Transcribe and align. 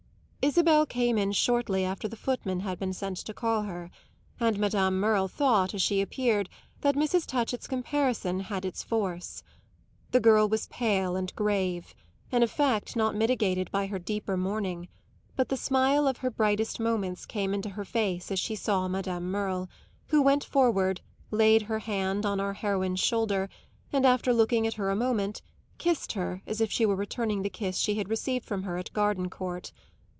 Isabel 0.43 0.87
came 0.87 1.19
in 1.19 1.33
shortly 1.33 1.85
after 1.85 2.07
the 2.07 2.15
footman 2.15 2.61
had 2.61 2.79
been 2.79 2.93
sent 2.93 3.17
to 3.17 3.33
call 3.33 3.61
her; 3.61 3.91
and 4.39 4.57
Madame 4.57 4.99
Merle 4.99 5.27
thought, 5.27 5.75
as 5.75 5.83
she 5.83 6.01
appeared, 6.01 6.49
that 6.81 6.95
Mrs. 6.95 7.27
Touchett's 7.27 7.67
comparison 7.67 8.39
had 8.39 8.65
its 8.65 8.81
force. 8.81 9.43
The 10.09 10.19
girl 10.19 10.49
was 10.49 10.65
pale 10.65 11.15
and 11.15 11.33
grave 11.35 11.93
an 12.31 12.41
effect 12.41 12.95
not 12.95 13.13
mitigated 13.13 13.69
by 13.69 13.85
her 13.85 13.99
deeper 13.99 14.35
mourning; 14.35 14.87
but 15.35 15.49
the 15.49 15.55
smile 15.55 16.07
of 16.07 16.17
her 16.17 16.31
brightest 16.31 16.79
moments 16.79 17.27
came 17.27 17.53
into 17.53 17.69
her 17.69 17.85
face 17.85 18.31
as 18.31 18.39
she 18.39 18.55
saw 18.55 18.87
Madame 18.87 19.29
Merle, 19.29 19.69
who 20.07 20.23
went 20.23 20.43
forward, 20.43 21.01
laid 21.29 21.61
her 21.63 21.79
hand 21.79 22.25
on 22.25 22.39
our 22.39 22.53
heroine's 22.53 22.99
shoulder 22.99 23.47
and, 23.93 24.07
after 24.07 24.33
looking 24.33 24.65
at 24.65 24.73
her 24.73 24.89
a 24.89 24.95
moment, 24.95 25.43
kissed 25.77 26.13
her 26.13 26.41
as 26.47 26.59
if 26.59 26.71
she 26.71 26.83
were 26.83 26.95
returning 26.95 27.43
the 27.43 27.49
kiss 27.51 27.77
she 27.77 27.93
had 27.99 28.09
received 28.09 28.43
from 28.43 28.63
her 28.63 28.77
at 28.77 28.91
Gardencourt. 28.91 29.71